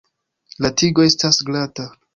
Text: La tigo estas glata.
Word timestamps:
La 0.65 0.71
tigo 0.83 1.07
estas 1.11 1.43
glata. 1.51 1.91